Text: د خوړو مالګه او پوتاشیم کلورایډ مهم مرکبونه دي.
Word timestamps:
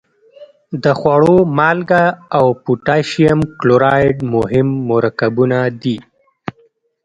د 0.83 0.85
خوړو 0.99 1.37
مالګه 1.57 2.03
او 2.37 2.45
پوتاشیم 2.63 3.39
کلورایډ 3.59 4.17
مهم 4.33 4.67
مرکبونه 4.91 5.57
دي. 5.81 5.97